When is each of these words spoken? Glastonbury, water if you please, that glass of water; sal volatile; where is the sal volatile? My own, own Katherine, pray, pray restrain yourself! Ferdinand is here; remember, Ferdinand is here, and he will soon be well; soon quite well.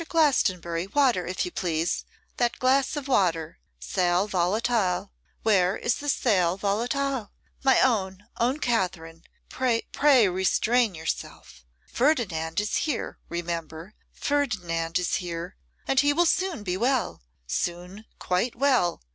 Glastonbury, 0.09 0.87
water 0.87 1.27
if 1.27 1.45
you 1.45 1.51
please, 1.51 2.05
that 2.37 2.57
glass 2.57 2.95
of 2.97 3.07
water; 3.07 3.59
sal 3.79 4.27
volatile; 4.27 5.11
where 5.43 5.77
is 5.77 5.97
the 5.97 6.09
sal 6.09 6.57
volatile? 6.57 7.31
My 7.63 7.79
own, 7.81 8.25
own 8.39 8.57
Katherine, 8.57 9.21
pray, 9.49 9.83
pray 9.91 10.27
restrain 10.27 10.95
yourself! 10.95 11.67
Ferdinand 11.85 12.59
is 12.59 12.77
here; 12.77 13.19
remember, 13.29 13.93
Ferdinand 14.11 14.97
is 14.97 15.17
here, 15.17 15.55
and 15.87 15.99
he 15.99 16.13
will 16.13 16.25
soon 16.25 16.63
be 16.63 16.77
well; 16.77 17.21
soon 17.45 18.05
quite 18.17 18.55
well. 18.55 19.03